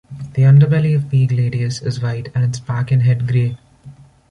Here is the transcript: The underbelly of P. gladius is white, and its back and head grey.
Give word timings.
The 0.33 0.41
underbelly 0.41 0.95
of 0.95 1.11
P. 1.11 1.27
gladius 1.27 1.79
is 1.79 2.01
white, 2.01 2.29
and 2.33 2.43
its 2.43 2.59
back 2.59 2.89
and 2.91 3.03
head 3.03 3.27
grey. 3.27 3.59